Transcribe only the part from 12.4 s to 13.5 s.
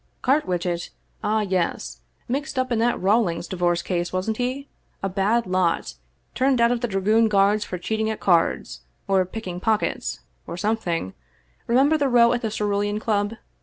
the Cerulean Club?